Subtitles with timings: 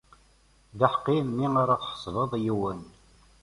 [0.77, 2.81] D aḥeqqi mi ara tḥasbeḍ yiwen.